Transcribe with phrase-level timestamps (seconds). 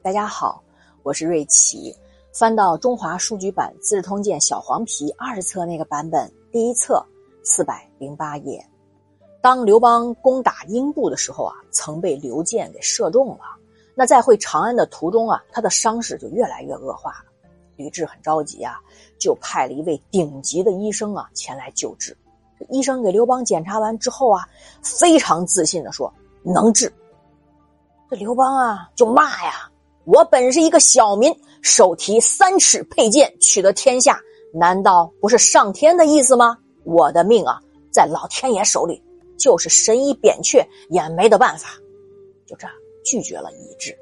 [0.00, 0.62] 大家好，
[1.02, 1.94] 我是瑞奇。
[2.32, 7.04] 翻到中华书局版《资治通鉴》小黄皮二册那个版本，第一册
[7.42, 8.64] 四百零八页。
[9.42, 13.40] 当刘邦攻打英布的时候啊，曾被刘建给射中了。
[13.96, 17.24] 那在回长安的途中啊，他的伤势就越来越恶化了。
[17.74, 18.78] 吕雉很着急啊，
[19.18, 22.16] 就派了一位顶级的医生啊前来救治。
[22.70, 24.48] 医生给刘邦检查完之后啊，
[24.80, 26.12] 非常自信的说
[26.44, 26.92] 能治。
[28.08, 29.70] 这刘邦啊就骂呀
[30.08, 31.30] ：“我本是一个小民，
[31.60, 34.18] 手提三尺佩剑取得天下，
[34.54, 36.56] 难道不是上天的意思吗？
[36.84, 37.60] 我的命啊
[37.92, 39.02] 在老天爷手里，
[39.38, 41.68] 就是神医扁鹊也没得办法。”
[42.48, 43.94] 就这样拒绝了医治，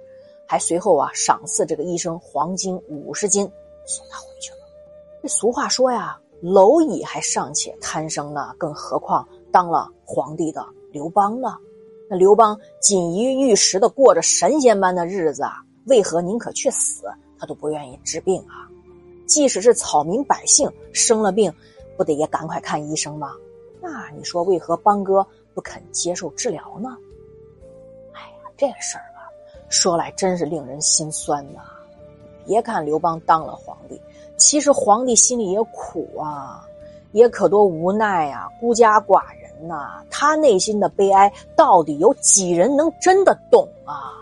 [0.46, 3.42] 还随后啊赏赐这个医生黄金五十斤，
[3.84, 4.58] 送他回去了。
[5.20, 11.56] 这俗话说呀，蝼蚁还尚且贪生呢，更何况当了皇帝的刘邦呢？
[12.08, 15.54] 那刘邦锦衣玉食的过着神仙般的日子啊，
[15.86, 17.04] 为何宁可去死，
[17.38, 18.68] 他都不愿意治病啊？
[19.26, 21.52] 即使是草民百姓生了病，
[21.96, 23.32] 不得也赶快看医生吗？
[23.80, 26.96] 那你说为何邦哥不肯接受治疗呢？
[28.12, 29.30] 哎呀，这事儿吧，
[29.68, 31.60] 说来真是令人心酸呐。
[32.44, 34.00] 别看刘邦当了皇帝，
[34.36, 36.66] 其实皇帝心里也苦啊，
[37.12, 39.46] 也可多无奈呀，孤家寡人。
[39.66, 44.12] 呐他内心的悲哀，到底有几人能真的懂啊？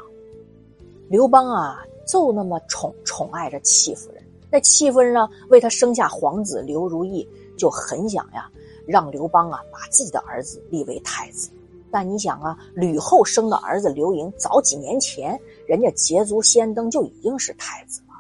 [1.09, 4.23] 刘邦啊，就那么宠宠爱着戚夫人。
[4.51, 8.51] 那戚夫人呢，为他生下皇子刘如意，就很想呀，
[8.87, 11.49] 让刘邦啊把自己的儿子立为太子。
[11.91, 18.15] 但你想啊，吕后生的儿子刘盈，早几年前人家捷足先登就已经是太子了。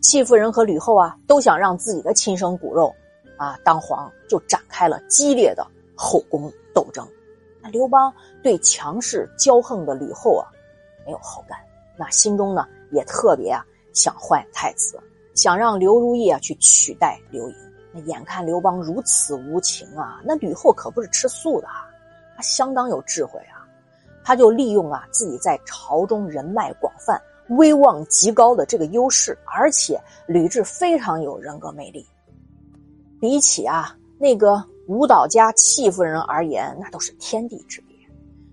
[0.00, 2.94] 戚夫人和吕后啊，都想让自己的亲生骨肉
[3.36, 5.66] 啊当皇，就展开了激烈的。
[6.00, 7.04] 后宫斗争，
[7.60, 10.46] 那刘邦对强势骄横的吕后啊
[11.04, 11.58] 没有好感，
[11.98, 14.98] 那心中呢也特别啊想换太子，
[15.34, 17.56] 想让刘如意啊去取代刘盈。
[17.92, 21.86] 那眼看刘邦如此无情啊，那吕后可不是吃素的啊，
[22.36, 23.66] 她相当有智慧啊，
[24.24, 32.06] 他就利用啊自己在朝中人脉广泛、威望极高的这个优势，而且吕雉非常有人格魅力，
[33.20, 34.64] 比起啊那个。
[34.88, 37.94] 舞蹈家戚夫人而言，那都是天地之别，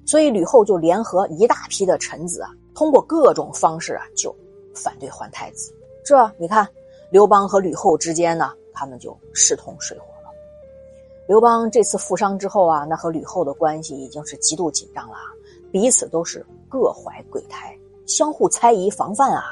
[0.05, 4.35] 所以吕后就联合一大批的臣子啊，通过各种方式啊，就
[4.75, 5.73] 反对换太子。
[6.03, 6.67] 这你看，
[7.09, 10.29] 刘邦和吕后之间呢，他们就势同水火了。
[11.27, 15.15] 刘邦这次负伤之后啊，那和吕后的关系已经是极度紧张了，
[15.71, 17.75] 彼此都是各怀鬼胎，
[18.05, 19.43] 相互猜疑防范啊。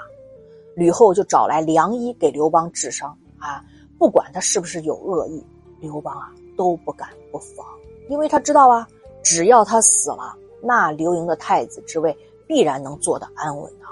[0.75, 3.63] 吕后就找来良医给刘邦治伤啊，
[3.97, 5.43] 不管他是不是有恶意，
[5.79, 6.31] 刘邦啊。
[6.55, 7.65] 都不敢不防，
[8.09, 8.87] 因为他知道啊，
[9.23, 12.15] 只要他死了，那刘盈的太子之位
[12.47, 13.89] 必然能做得安稳啊，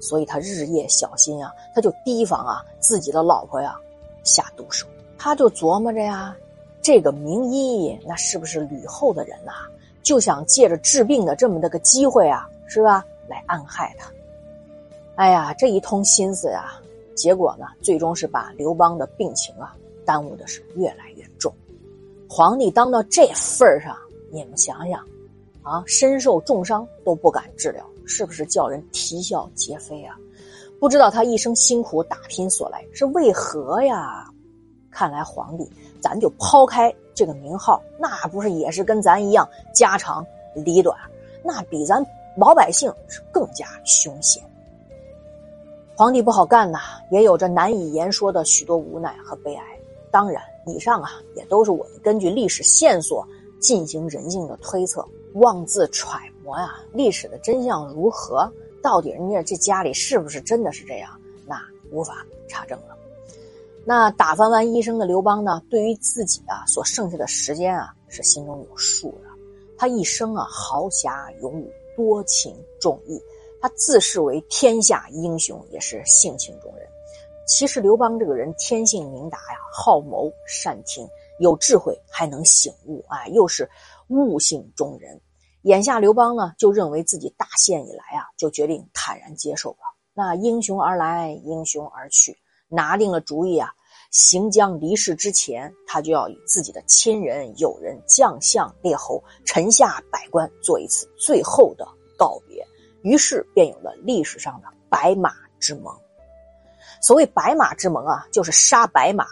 [0.00, 3.76] 所以他日夜小心啊，他就提防啊自己的老婆呀
[4.24, 4.86] 下毒手，
[5.18, 6.36] 他就琢磨着呀，
[6.82, 9.52] 这个名医那是不是吕后的人呐？
[10.02, 13.04] 就想借着治病的这么的个机会啊，是吧？
[13.28, 14.08] 来暗害他。
[15.16, 16.74] 哎呀，这一通心思呀，
[17.16, 19.74] 结果呢，最终是把刘邦的病情啊
[20.04, 21.52] 耽误的是越来越重。
[22.28, 23.96] 皇帝当到这份儿上，
[24.30, 25.04] 你们想想，
[25.66, 30.16] 啊，身受重伤都不敢治疗，是不是叫人啼笑皆非啊？
[30.78, 34.30] 不知道他一生辛苦打拼所来是为何呀？
[34.92, 35.68] 看来皇帝，
[36.00, 40.96] 咱就抛开这个名号，那不是也是跟咱一样家长里短，
[41.42, 42.00] 那比咱
[42.36, 44.40] 老百姓是更加凶险。
[45.96, 46.78] 皇帝不好干呐，
[47.10, 49.64] 也有着难以言说的许多无奈和悲哀。
[50.12, 50.40] 当然。
[50.68, 53.24] 以上啊，也都是我们根据历史线索
[53.60, 56.74] 进行人性的推测，妄自揣摩呀。
[56.92, 58.50] 历史的真相如何？
[58.82, 61.10] 到底人家这家里是不是真的是这样？
[61.46, 61.60] 那
[61.90, 62.96] 无法查证了。
[63.84, 65.62] 那打发完医生的刘邦呢？
[65.70, 69.28] 对于自己啊所剩下的时间啊，是心中有数的。
[69.76, 73.20] 他一生啊豪侠勇武，多情重义，
[73.60, 76.88] 他自视为天下英雄，也是性情中人。
[77.46, 81.08] 其实刘邦这个人天性明达呀，好谋善听，
[81.38, 83.68] 有智慧，还能醒悟啊，又是
[84.08, 85.20] 悟性中人。
[85.66, 89.78] 眼下刘邦呢，就认为自己大限已来啊，就决定坦然接受了。
[90.14, 93.68] 那英雄而来，英雄而去，拿定了主意啊，
[94.12, 101.84] 行将离世之前，他就要与自己的亲人、友人、将相、列侯、臣下百官做一次最后的
[102.16, 102.64] 告别。
[103.02, 105.92] 于是便有了历史上的白马之盟。
[107.02, 109.26] 所谓白马之盟啊，就是杀白马，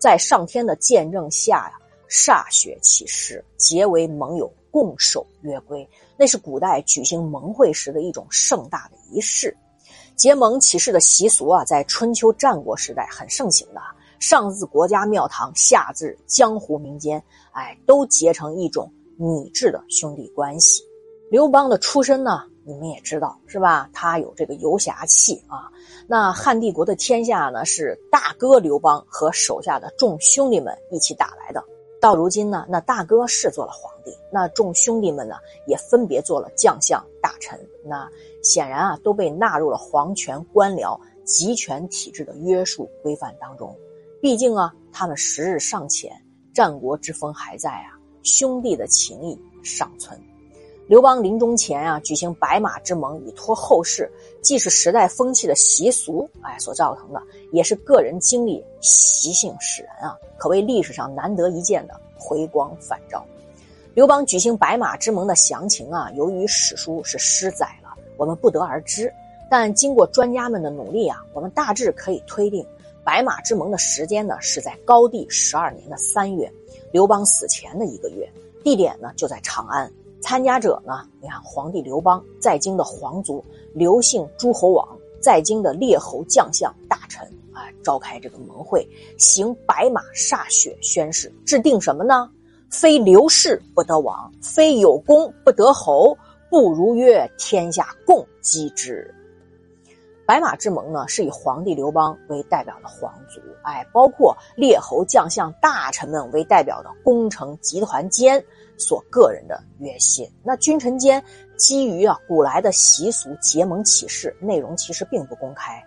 [0.00, 1.78] 在上天的见证下呀，
[2.08, 5.88] 歃血起誓，结为盟友，共守约规。
[6.16, 9.56] 那是古代举行盟会时的一种盛大的仪式。
[10.16, 13.80] 结盟起誓的习俗啊，在春秋战国时代很盛行的，
[14.18, 17.22] 上自国家庙堂，下至江湖民间，
[17.52, 20.82] 哎，都结成一种拟制的兄弟关系。
[21.30, 23.88] 刘邦的出身呢，你们也知道是吧？
[23.92, 25.70] 他有这个游侠气啊。
[26.08, 31.62] 那汉帝国的天下呢，是大哥刘邦和手下的众兄弟们一起打来的。
[32.04, 35.36] 到如今呢，那大哥是做了皇帝，那众兄弟们呢，
[35.66, 37.58] 也分别做了将相、大臣。
[37.82, 38.06] 那
[38.42, 43.74] 显然啊，都被纳入了皇权、官僚、集权体制的约束规范当中。
[44.20, 46.12] 毕竟啊，他们时日尚浅，
[46.52, 50.20] 战国之风还在啊，兄弟的情谊尚存。
[50.86, 54.12] 刘邦临终前啊，举行白马之盟以托后世，
[54.44, 57.20] 既是时代风气的习俗，哎，所造成的，
[57.50, 63.24] 也是个人经历习性使然啊，可谓历史上难得一见的回光返照。
[63.94, 67.88] 刘邦举行白马之盟的详情啊，由于史书是失载了，
[68.18, 69.10] 我们不得而知。
[69.50, 72.66] 但经过专家们的努力啊，我们大致可以推定，
[73.02, 76.52] 白马之盟的时间呢是在高帝十二年的三月，
[76.92, 78.30] 刘邦死前的一个月，
[78.62, 79.90] 地点呢就在长安。
[80.24, 81.06] 参加者呢？
[81.20, 83.44] 你看，皇帝刘邦在京的皇族、
[83.74, 84.88] 刘姓诸侯王，
[85.20, 88.88] 在京的列侯将相、大臣啊，召开这个盟会，
[89.18, 92.30] 行白马歃血宣誓，制定什么呢？
[92.70, 96.16] 非刘氏不得王，非有功不得侯，
[96.48, 99.14] 不如曰天下共击之。
[100.26, 108.44] 白马之盟呢，是以皇帝刘邦为代表的皇族，哎，包括列侯将相、大臣们为代表的功臣集团间。
[108.76, 111.22] 所个人的约信，那君臣间
[111.56, 115.80] 基于啊古来的习俗结盟起事，内容其实并不公开，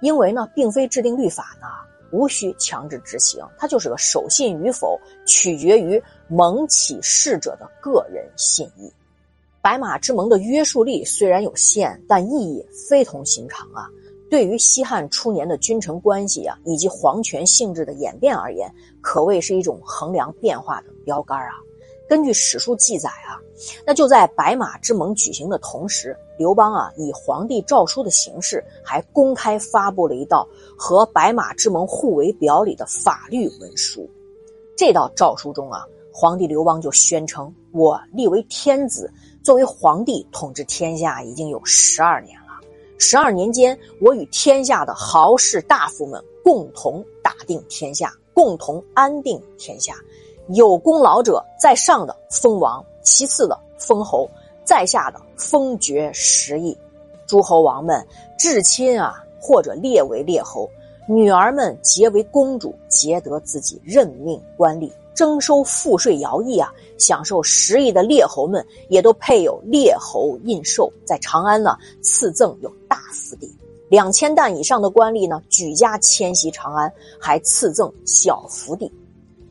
[0.00, 1.66] 因为呢并非制定律法呢，
[2.12, 8.92] 无需强制执行，它就是个守信与否取决于盟起事者的个人信义。
[9.64, 13.88] 白马之盟的约束力虽然有限，但意义非同寻常啊！
[14.28, 18.70] 对于西汉初年的君臣关系啊以及皇权性质的演变而言，
[19.00, 21.54] 可谓是一种衡量变化的标杆啊。
[22.06, 23.40] 根据史书记载啊，
[23.86, 30.46] 那就在白马之盟举行的同时，刘邦啊以皇帝诏书的形式，还公开发布了一道
[30.76, 34.06] 和白马之盟互为表里的法律文书。
[34.76, 39.10] 这道诏书中啊，皇帝刘邦就宣称：“我立为天子，
[39.44, 42.46] 作为皇帝统治天下已经有十二年了。
[42.98, 49.94] 十二年间，我与天下的豪士大夫们共同打定天下，共同安定天下。”
[50.48, 54.26] 有功劳者，在上的封王，其次的封侯，
[54.64, 56.74] 在下的封爵十邑。
[57.26, 58.06] 诸侯王们
[58.38, 60.68] 至亲啊，或者列为列侯，
[61.06, 70.90] 女儿们结为公主，结得自己任命官吏，征收赋税徭役啊，享受十邑的列侯们也都配有列侯印绶。
[71.04, 73.50] 在长安呢，赐赠有大府邸，
[73.88, 78.92] 两千担以上的官吏呢，举家迁徙长安，还赐赠小府邸。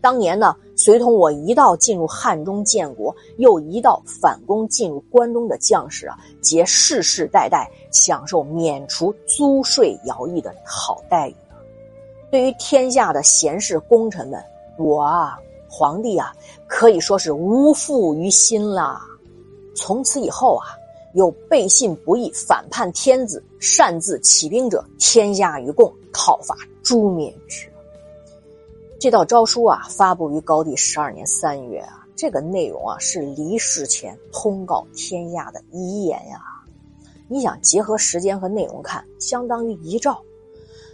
[0.01, 11.35] 当年呢，随同我一道进入汉中建国，又一道反攻进入关中的将士啊，皆世世代代享受免除租税徭役的好待遇。
[12.29, 14.43] 对于天下的贤士功臣们，
[14.77, 15.39] 我啊，
[15.75, 16.31] 皇帝啊，
[16.67, 19.01] 可以说是无负于心了。
[19.75, 20.67] 从此以后啊，
[21.15, 27.67] 有背信不义、反叛天子、擅自起兵者，天下与共，讨伐诛灭之。
[28.99, 32.05] 这道诏书啊，发布于高帝十二年三月啊。
[32.15, 36.39] 这个内容啊，是离世前通告天下的遗言呀。
[37.27, 40.21] 你想结合时间和内容看，相当于遗诏。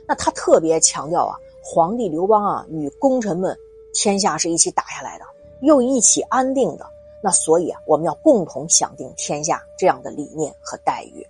[0.07, 3.55] 那他特别强调啊，皇帝刘邦啊，与功臣们，
[3.93, 5.25] 天下是一起打下来的，
[5.61, 6.85] 又一起安定的。
[7.23, 11.25] 那所以啊，我们要共同享定天下这样的理念和待遇。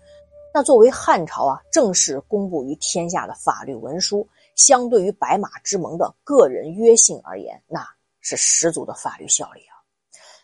[0.53, 4.27] 那作为汉朝啊，正式公布于天下的法律文书。
[4.55, 7.81] 相对于白马之盟的个人约信而言，那
[8.19, 9.79] 是十足的法律效力啊！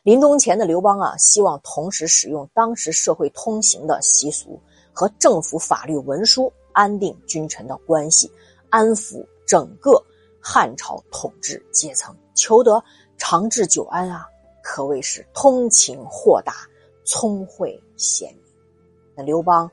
[0.03, 4.57] 临终前的刘邦啊，希望同时使用当时社会通行的习俗
[4.93, 8.31] 和政府法律文书，安定君臣的关系，
[8.69, 10.01] 安抚整个
[10.47, 12.83] 汉朝统治阶层，求得
[13.17, 14.27] 长治久安啊！
[14.61, 16.53] 可谓是通情豁达，
[17.03, 18.43] 聪慧贤明。
[19.15, 19.67] 那刘邦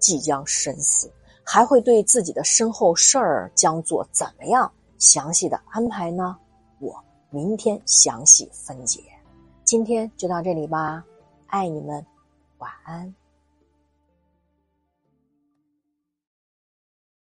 [0.00, 1.08] 即将身死。
[1.48, 4.68] 还会对自己的身后事儿将做怎么样
[4.98, 6.36] 详细的安排呢？
[6.80, 9.00] 我明天详细分解。
[9.62, 11.04] 今天就到这里吧，
[11.46, 12.04] 爱你们，
[12.58, 13.14] 晚安。